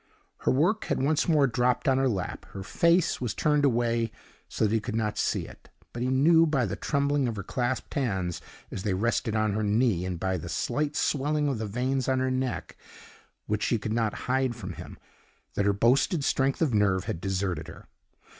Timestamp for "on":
1.87-1.99, 9.35-9.53, 12.09-12.17